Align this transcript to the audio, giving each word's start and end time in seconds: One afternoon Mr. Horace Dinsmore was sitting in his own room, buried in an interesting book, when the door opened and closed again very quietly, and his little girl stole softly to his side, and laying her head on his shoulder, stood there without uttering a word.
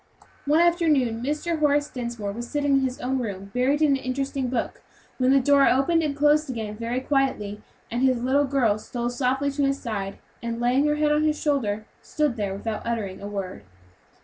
One 0.47 0.59
afternoon 0.61 1.21
Mr. 1.21 1.59
Horace 1.59 1.87
Dinsmore 1.87 2.31
was 2.31 2.49
sitting 2.49 2.73
in 2.73 2.79
his 2.79 2.99
own 3.01 3.19
room, 3.19 3.51
buried 3.53 3.83
in 3.83 3.89
an 3.91 3.97
interesting 3.97 4.47
book, 4.47 4.81
when 5.19 5.29
the 5.29 5.39
door 5.39 5.67
opened 5.67 6.01
and 6.01 6.15
closed 6.17 6.49
again 6.49 6.75
very 6.75 6.99
quietly, 7.01 7.61
and 7.91 8.01
his 8.01 8.23
little 8.23 8.45
girl 8.45 8.79
stole 8.79 9.11
softly 9.11 9.51
to 9.51 9.61
his 9.63 9.79
side, 9.79 10.17
and 10.41 10.59
laying 10.59 10.87
her 10.87 10.95
head 10.95 11.11
on 11.11 11.21
his 11.21 11.39
shoulder, 11.39 11.85
stood 12.01 12.35
there 12.35 12.55
without 12.55 12.81
uttering 12.83 13.21
a 13.21 13.27
word. 13.27 13.61